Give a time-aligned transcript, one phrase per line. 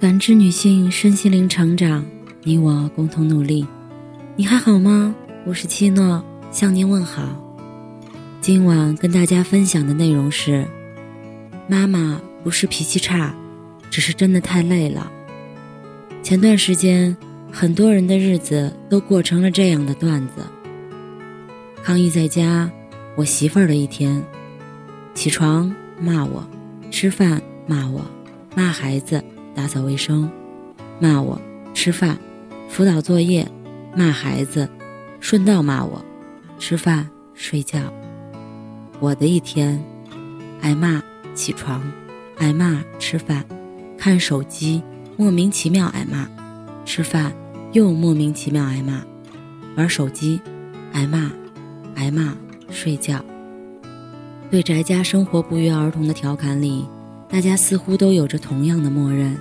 [0.00, 2.06] 感知女性身心灵成长，
[2.44, 3.66] 你我共同努力。
[4.36, 5.12] 你还好吗？
[5.44, 7.24] 我是七诺，向您问好。
[8.40, 10.64] 今晚跟大家分享的内容是：
[11.66, 13.34] 妈妈不是脾气差，
[13.90, 15.10] 只是真的太累了。
[16.22, 17.16] 前段时间，
[17.50, 20.44] 很多人的日子都过成了这样的段子：
[21.82, 22.70] 抗疫在家，
[23.16, 24.22] 我媳妇儿的一天，
[25.12, 26.48] 起床骂我，
[26.88, 28.00] 吃饭骂我，
[28.54, 29.20] 骂孩子。
[29.58, 30.30] 打扫卫生，
[31.00, 31.36] 骂我；
[31.74, 32.16] 吃饭，
[32.68, 33.44] 辅导作业，
[33.92, 34.68] 骂孩子，
[35.18, 35.98] 顺道骂我；
[36.60, 37.80] 吃饭，睡觉。
[39.00, 39.82] 我的一天，
[40.60, 41.02] 挨骂，
[41.34, 41.82] 起床，
[42.36, 43.44] 挨骂，吃饭，
[43.98, 44.80] 看手机，
[45.16, 46.28] 莫名其妙挨骂，
[46.84, 47.32] 吃饭
[47.72, 49.02] 又莫名其妙挨骂，
[49.76, 50.40] 玩手机，
[50.92, 51.32] 挨骂，
[51.96, 52.32] 挨骂，
[52.70, 53.20] 睡觉。
[54.52, 56.86] 对宅家生活不约而同的调侃里，
[57.28, 59.36] 大家似乎都有着同样的默认。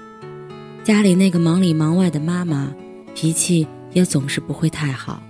[0.87, 2.73] 家里那个忙里忙外的妈妈，
[3.13, 5.21] 脾气也总是不会太好。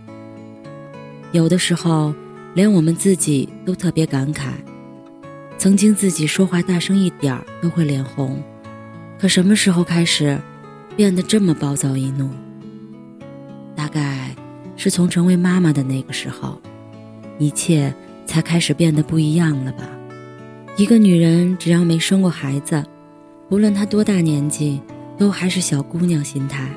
[1.31, 2.14] 有的时候，
[2.53, 4.52] 连我们自己都特别感慨：
[5.58, 8.39] 曾经自己说话大声一点儿都会脸红，
[9.17, 10.39] 可什么时候开始
[10.95, 12.30] 变得这么暴躁易怒？
[13.75, 14.36] 大概
[14.75, 16.61] 是从成为妈妈的那个时候，
[17.39, 17.92] 一切
[18.27, 19.89] 才开始变得不一样了吧？
[20.77, 22.86] 一个女人只要没生过孩子，
[23.49, 24.80] 不论她多大年纪。
[25.18, 26.70] 都还是小姑娘心态，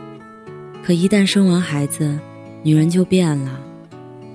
[0.83, 2.19] 可一旦生完孩子，
[2.63, 3.61] 女人就变了，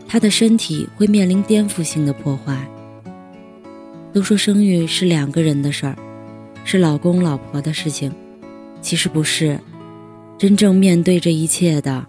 [0.08, 2.68] 她的身体会面临颠覆性的破坏。
[4.14, 5.98] 都说生育是两个人的事儿，
[6.64, 8.12] 是老公老婆的事情，
[8.80, 9.60] 其实不是，
[10.38, 12.06] 真正面对这一切的，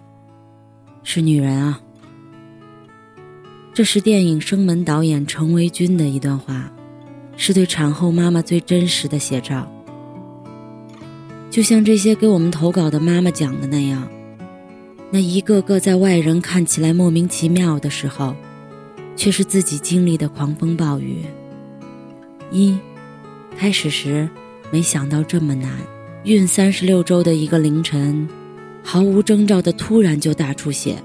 [1.03, 1.81] 是女人啊。
[3.73, 6.71] 这是电影《生门》导演程维军的一段话，
[7.37, 9.71] 是对产后妈妈最真实的写照。
[11.57, 14.07] 就像这些给我们投稿的妈妈讲的那样，
[15.11, 18.37] 那一个个在外人看起来莫名其妙的时候，
[19.17, 21.25] 却是自己经历的狂风暴雨。
[22.51, 22.77] 一，
[23.57, 24.29] 开始时
[24.71, 25.73] 没想到这么难，
[26.25, 28.29] 孕三十六周的一个凌晨，
[28.83, 31.03] 毫无征兆的突然就大出血，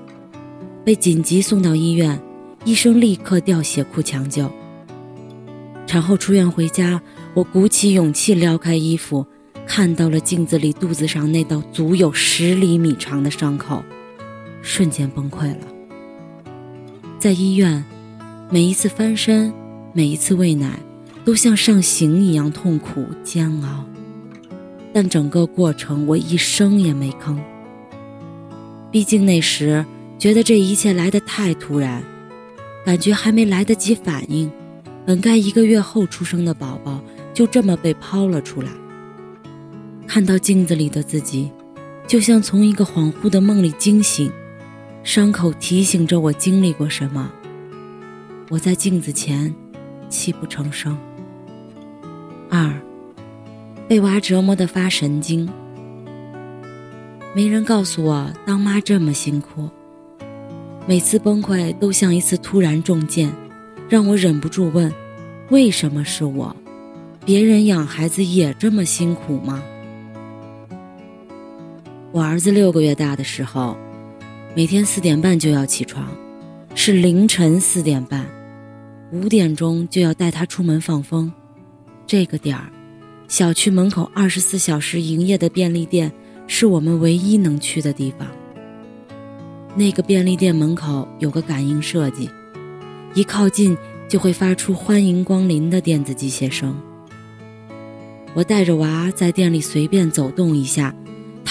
[0.83, 2.21] 被紧急送到医院，
[2.65, 4.51] 医生立刻调血库抢救。
[5.87, 7.01] 产后出院回家，
[7.35, 9.25] 我鼓起勇气撩开衣服。
[9.65, 13.83] 看到了镜子里肚子上那道足有十厘米长的伤口，
[14.61, 15.67] 瞬间崩溃了。
[17.17, 17.83] 在医院，
[18.49, 19.53] 每一次翻身，
[19.93, 20.79] 每一次喂奶，
[21.23, 23.85] 都像上刑一样痛苦煎熬。
[24.93, 27.37] 但整个过程我一声也没吭。
[28.91, 29.85] 毕竟那时
[30.19, 32.03] 觉得这一切来得太突然，
[32.85, 34.51] 感觉还没来得及反应，
[35.05, 36.99] 本该一个月后出生的宝宝
[37.33, 38.69] 就这么被抛了出来。
[40.07, 41.49] 看到镜子里的自己，
[42.05, 44.31] 就像从一个恍惚的梦里惊醒，
[45.03, 47.31] 伤口提醒着我经历过什么。
[48.49, 49.53] 我在镜子前
[50.09, 50.97] 泣不成声。
[52.49, 52.73] 二，
[53.87, 55.47] 被娃折磨的发神经。
[57.33, 59.69] 没人告诉我当妈这么辛苦，
[60.85, 63.33] 每次崩溃都像一次突然中箭，
[63.87, 64.93] 让我忍不住问：
[65.49, 66.53] 为什么是我？
[67.23, 69.63] 别人养孩子也这么辛苦吗？
[72.13, 73.77] 我儿子六个月大的时候，
[74.53, 76.05] 每天四点半就要起床，
[76.75, 78.27] 是凌晨四点半，
[79.13, 81.31] 五点钟就要带他出门放风。
[82.05, 82.69] 这个点儿，
[83.29, 86.11] 小区门口二十四小时营业的便利店
[86.47, 88.27] 是我们唯一能去的地方。
[89.73, 92.29] 那个便利店门口有个感应设计，
[93.13, 93.77] 一靠近
[94.09, 96.77] 就会发出“欢迎光临”的电子机械声。
[98.33, 100.93] 我带着娃在店里随便走动一下。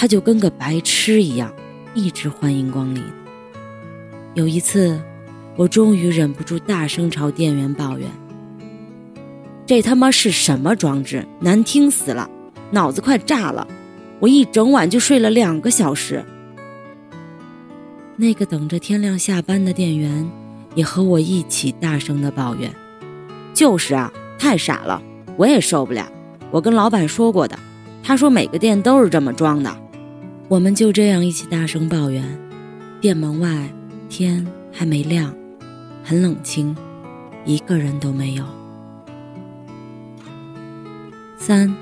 [0.01, 1.53] 他就跟个白痴一样，
[1.93, 3.03] 一直欢迎光临。
[4.33, 4.99] 有一次，
[5.55, 8.09] 我终于忍不住大声朝店员抱怨
[9.63, 11.23] ：“这他妈是什么装置？
[11.39, 12.27] 难听死了，
[12.71, 13.67] 脑子快炸了！
[14.19, 16.25] 我一整晚就睡了两个小时。”
[18.17, 20.27] 那个等着天亮下班的店员
[20.73, 22.73] 也和我一起大声的抱怨
[23.53, 24.99] ：“就是啊，太傻了，
[25.37, 26.11] 我也受不了。
[26.49, 27.55] 我跟老板说过的。”
[28.01, 29.71] 他说：“每个店都是这么装的。”
[30.51, 32.21] 我们就这样一起大声抱怨。
[32.99, 33.73] 店门外
[34.09, 35.33] 天还没亮，
[36.03, 36.75] 很冷清，
[37.45, 38.43] 一个人都没有。
[41.37, 41.73] 三，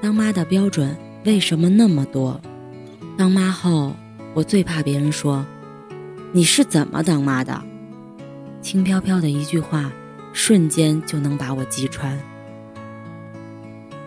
[0.00, 2.40] 当妈的标准为什么那么多？
[3.18, 3.96] 当妈后，
[4.32, 5.44] 我最怕别人说
[6.30, 7.60] ：“你是怎么当妈的？”
[8.62, 9.90] 轻飘飘的一句话，
[10.32, 12.16] 瞬间就能把我击穿。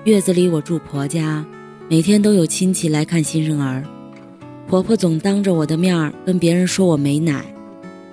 [0.05, 1.45] 月子里我住婆家。
[1.89, 3.81] 每天都有亲戚来看新生儿，
[4.67, 7.45] 婆婆总当着我的面儿跟别人说我没奶，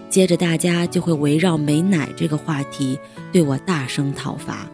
[0.08, 2.96] 接着大家就会围绕没奶这个话题
[3.32, 4.68] 对我大声讨伐。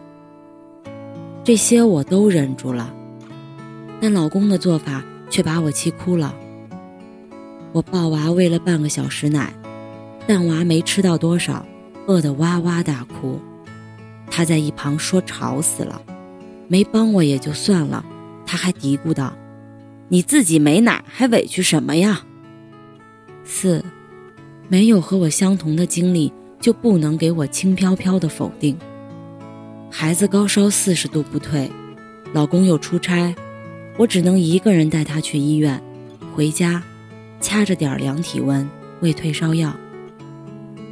[1.43, 2.93] 这些我都忍住了，
[3.99, 6.35] 但老公的做法却把我气哭了。
[7.71, 9.51] 我抱娃喂了半个小时奶，
[10.27, 11.65] 但娃没吃到多少，
[12.05, 13.39] 饿得哇哇大哭。
[14.29, 15.99] 他在一旁说吵死了，
[16.67, 18.05] 没帮我也就算了。
[18.45, 19.33] 他还嘀咕道
[20.11, 22.23] ：“你自己没奶，还委屈什么呀？”
[23.45, 23.81] 四，
[24.67, 28.77] 没有和我相同的经历，就不能给我轻飘飘的否定。
[29.89, 31.71] 孩子高烧四十度不退，
[32.33, 33.33] 老公又出差，
[33.97, 35.81] 我只能一个人带他去医院，
[36.35, 36.83] 回家，
[37.39, 38.67] 掐着点量体温，
[38.99, 39.73] 喂退烧药。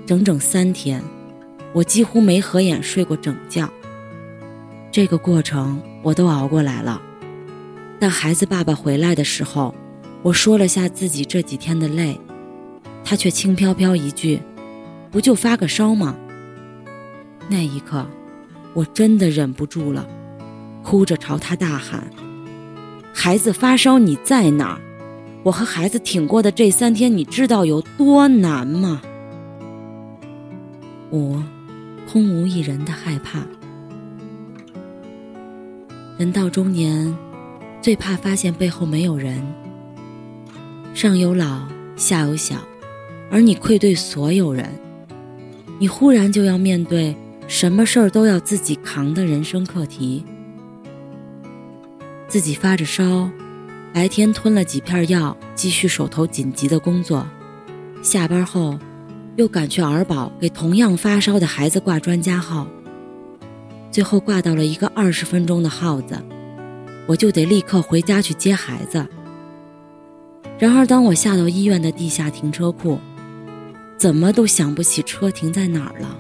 [0.06, 1.04] 整整三天，
[1.74, 3.70] 我几乎没合眼睡过整觉。
[4.90, 7.02] 这个过程我都熬过来了。
[8.00, 9.76] 但孩子爸爸回来的时候，
[10.24, 12.18] 我说了下自己这几天的累，
[13.04, 14.40] 他却轻飘飘一句
[15.12, 16.16] ：“不就发个烧吗？”
[17.50, 18.06] 那一刻，
[18.74, 20.08] 我真的忍不住了，
[20.82, 22.10] 哭着朝他大喊
[23.14, 24.82] ：“孩子发烧你在哪儿？
[25.44, 29.02] 我和孩子挺过的这三天，你知道有多难吗？”
[31.12, 31.38] 五，
[32.10, 33.46] 空无一人的害怕。
[36.18, 37.14] 人到中年。
[37.82, 39.42] 最怕发现背后没有人，
[40.94, 41.66] 上有老
[41.96, 42.58] 下有小，
[43.32, 44.68] 而你愧对所有人，
[45.80, 47.16] 你忽然就要面对
[47.48, 50.26] 什么事儿都要自己扛的人生课题。
[52.28, 53.30] 自己发着烧，
[53.94, 57.26] 白天吞了几片药，继续手头紧急的工作，
[58.04, 58.78] 下班后
[59.38, 62.68] 又赶去儿保给同样发烧的孩子挂专家号，
[63.90, 66.22] 最后挂到了一个二十分钟的号子。
[67.10, 69.04] 我就得立刻回家去接孩子。
[70.60, 73.00] 然而，当我下到医院的地下停车库，
[73.98, 76.16] 怎么都想不起车停在哪儿了。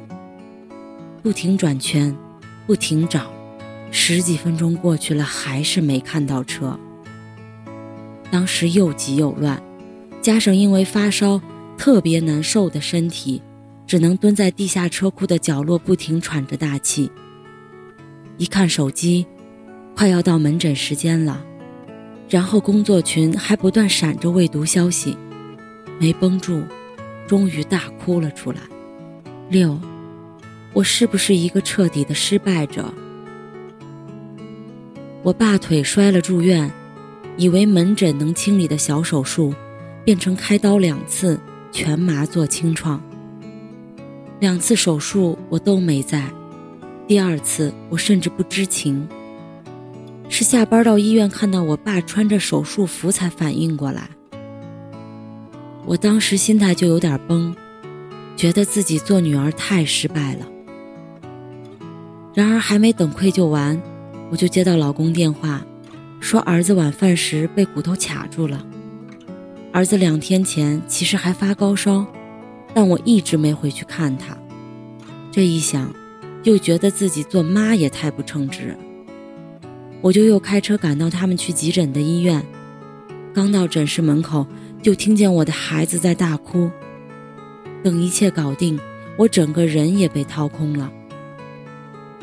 [1.21, 2.17] 不停转圈，
[2.65, 3.31] 不停找，
[3.91, 6.79] 十几分钟过去了，还是没看到车。
[8.31, 9.61] 当时又急又乱，
[10.23, 11.39] 加上因为发烧
[11.77, 13.43] 特别难受的身体，
[13.85, 17.11] 只能蹲在地下车库的角落，不停喘着大气。
[18.37, 19.27] 一看手机。
[19.99, 21.43] 快要到门诊时间了，
[22.29, 25.17] 然后工作群还不断闪着未读消息，
[25.99, 26.63] 没绷住，
[27.27, 28.61] 终于大哭了出来。
[29.49, 29.77] 六，
[30.71, 32.93] 我是不是一个彻底的失败者？
[35.21, 36.71] 我爸腿摔了住院，
[37.35, 39.53] 以为门诊能清理的小手术，
[40.05, 41.37] 变成开刀两次
[41.73, 43.03] 全麻做清创。
[44.39, 46.23] 两次手术我都没在，
[47.05, 49.05] 第二次我甚至不知情。
[50.29, 54.09] 是下班到医院看到我爸穿着手术服才反应过来。
[55.85, 57.53] 我当时心态就有点崩，
[58.37, 60.47] 觉得自己做女儿太失败了。
[62.33, 63.81] 然而还没等愧疚完，
[64.29, 65.65] 我就接到老公电话，
[66.19, 68.63] 说儿子晚饭时被骨头卡住了。
[69.73, 72.05] 儿子两天前其实还发高烧，
[72.73, 74.37] 但我一直没回去看他。
[75.31, 75.91] 这一想，
[76.43, 78.77] 又觉得自己做妈也太不称职。
[80.01, 82.45] 我就又开车赶到他们去急诊的医院，
[83.33, 84.45] 刚到诊室门口，
[84.81, 86.69] 就听见我的孩子在大哭。
[87.83, 88.79] 等一切搞定，
[89.17, 90.91] 我整个人也被掏空了。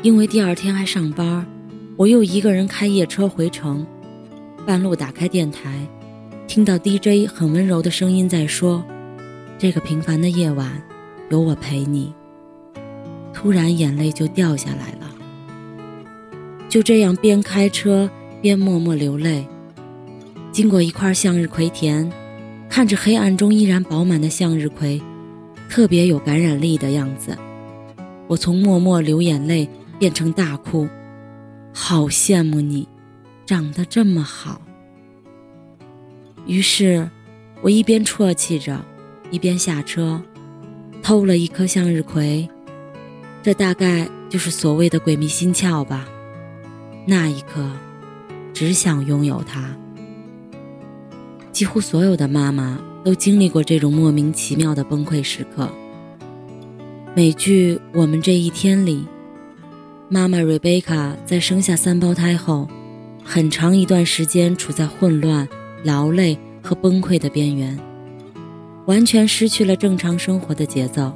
[0.01, 1.45] 因为第二天还上班，
[1.95, 3.85] 我又一个人开夜车回城，
[4.65, 5.87] 半路打开电台，
[6.47, 8.83] 听到 DJ 很温柔的声音在说
[9.57, 10.81] ：“这个平凡的夜晚，
[11.29, 12.13] 有我陪你。”
[13.33, 15.11] 突然眼泪就掉下来了。
[16.69, 18.09] 就这样边开车
[18.41, 19.45] 边默默流泪。
[20.51, 22.11] 经过一块向日葵田，
[22.69, 25.01] 看着黑暗中依然饱满的向日葵，
[25.69, 27.37] 特别有感染力的样子。
[28.27, 29.69] 我从默默流眼泪
[29.99, 30.87] 变成大哭，
[31.73, 32.87] 好羡慕你，
[33.45, 34.61] 长得这么好。
[36.45, 37.09] 于是，
[37.61, 38.83] 我一边啜泣着，
[39.31, 40.21] 一边下车，
[41.01, 42.49] 偷了一颗向日葵。
[43.43, 46.07] 这大概就是所谓的鬼迷心窍吧。
[47.09, 47.71] 那一刻，
[48.53, 49.73] 只想拥有他。
[51.53, 55.69] 几乎所有的妈妈都经历过这种莫名其妙的崩溃时刻。
[57.15, 59.05] 美剧《我们这一天》里，
[60.09, 62.67] 妈妈 Rebecca 在生下三胞胎后，
[63.23, 65.47] 很长一段时间处在混乱、
[65.85, 67.79] 劳累和崩溃的边缘，
[68.85, 71.13] 完全失去了正常生活的节奏。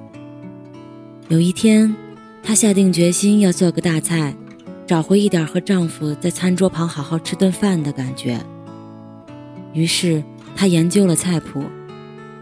[1.27, 1.93] 有一天，
[2.41, 4.33] 她下定决心要做个大菜。
[4.91, 8.37] 找回一点和丈夫在餐桌旁好好吃顿饭的感觉。
[9.71, 10.21] 于是
[10.53, 11.63] 她研究了菜谱，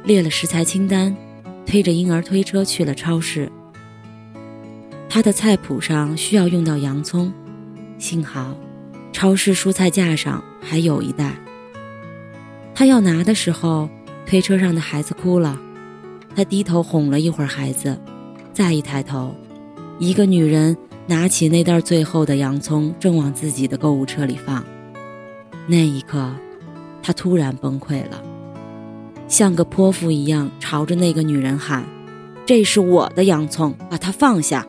[0.03, 1.15] 列了食材清单，
[1.63, 3.51] 推着婴儿推车去了超市。
[5.07, 7.31] 她的菜谱上需要用到洋葱，
[7.99, 8.57] 幸好
[9.13, 11.35] 超市蔬菜架上还有一袋。
[12.73, 13.87] 她要拿的时候，
[14.25, 15.55] 推车上的孩子哭了，
[16.35, 17.95] 她低头哄了一会儿孩子，
[18.51, 19.35] 再一抬头，
[19.99, 20.75] 一个女人
[21.09, 24.63] 拿起那袋最后的洋葱，正往自己的购物车里放。
[25.65, 26.31] 那一刻，
[27.01, 28.21] 他突然崩溃了，
[29.27, 31.83] 像个泼妇一样朝着那个女人喊
[32.45, 34.67] ：“这是我的洋葱，把它放下。”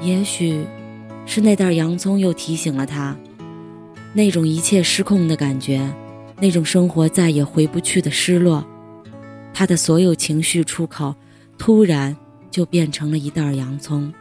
[0.00, 0.64] 也许，
[1.26, 3.16] 是那袋洋葱又提醒了他，
[4.12, 5.92] 那种一切失控的感觉，
[6.38, 8.64] 那种生活再也回不去的失落，
[9.52, 11.16] 他的所有情绪出口，
[11.58, 12.16] 突然
[12.48, 14.14] 就变成了一袋洋葱。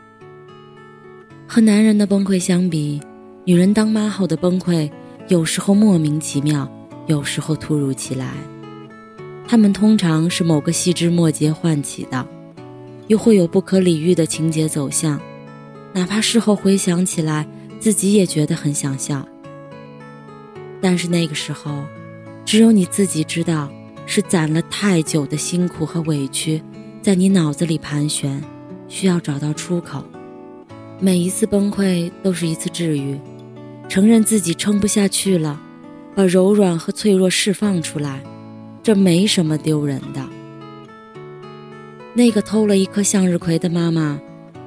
[1.51, 3.01] 和男人的崩溃相比，
[3.43, 4.87] 女人当妈后的崩溃，
[5.29, 6.71] 有时候莫名其妙，
[7.07, 8.35] 有时候突如其来。
[9.47, 12.23] 他们通常是某个细枝末节唤起的，
[13.07, 15.19] 又会有不可理喻的情节走向。
[15.91, 17.47] 哪怕事后回想起来，
[17.79, 19.27] 自己也觉得很想笑。
[20.79, 21.83] 但是那个时候，
[22.45, 23.71] 只有你自己知道，
[24.05, 26.61] 是攒了太久的辛苦和委屈，
[27.01, 28.39] 在你脑子里盘旋，
[28.87, 30.05] 需要找到出口。
[31.01, 33.17] 每一次崩溃都是一次治愈，
[33.87, 35.57] 承认自己撑不下去了，
[36.13, 38.21] 把柔软和脆弱释放出来，
[38.83, 40.27] 这没什么丢人的。
[42.13, 44.19] 那个偷了一颗向日葵的妈妈。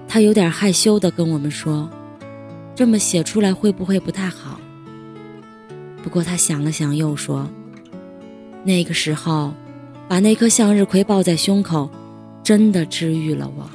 [0.08, 1.88] 她有点害羞地跟我们说
[2.74, 4.60] ：“这么写出来会不会不太好？”
[6.02, 7.48] 不过他想了想，又说
[8.64, 9.54] ：“那个时候，
[10.08, 11.90] 把那颗向日葵抱在胸口，
[12.42, 13.70] 真的治愈了我。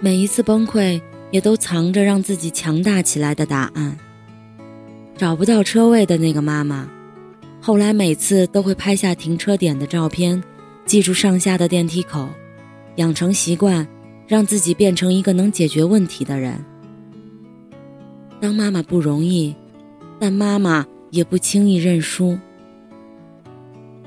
[0.00, 1.00] 每一次崩溃，
[1.30, 3.96] 也都藏着让自己强大起来的答案。
[5.16, 6.88] 找不到车位的那个妈妈，
[7.60, 10.42] 后来每次都会拍下停车点的照片，
[10.86, 12.28] 记住上下的电梯口，
[12.96, 13.86] 养成习惯。”
[14.28, 16.62] 让自己变成一个能解决问题的人。
[18.38, 19.56] 当妈妈不容易，
[20.20, 22.38] 但妈妈也不轻易认输。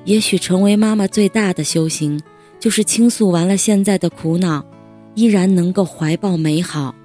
[0.05, 2.21] 也许成为妈妈最大的修行，
[2.59, 4.63] 就是倾诉完了现在的苦恼，
[5.15, 6.95] 依然能够怀抱美好，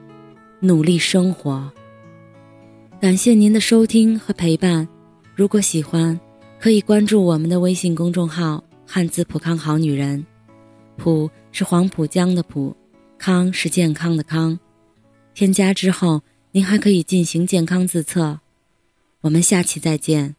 [0.60, 1.70] 努力生活。
[3.00, 4.86] 感谢您的收听和陪伴。
[5.34, 6.18] 如果喜欢，
[6.58, 10.24] 可以关注我们的微信公众号“汉字浦康好女人”，
[10.96, 12.74] 浦是黄浦江的浦。
[13.18, 14.58] 康是健康的康，
[15.34, 16.22] 添加之后，
[16.52, 18.40] 您还可以进行健康自测。
[19.22, 20.36] 我们下期再见。